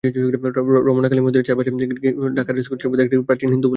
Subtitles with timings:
[0.87, 3.69] রমনা কালী মন্দিরের চারপাশের গ্রামটি ছিল ঢাকা রেস কোর্সের কেন্দ্রস্থলে একটি প্রাচীন হিন্দু পল্লী।